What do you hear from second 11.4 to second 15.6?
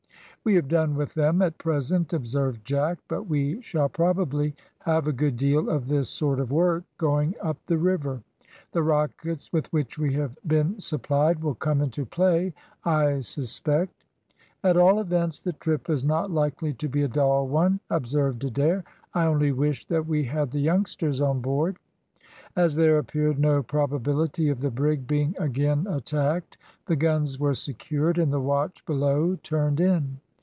will come into play, I suspect." "At all events the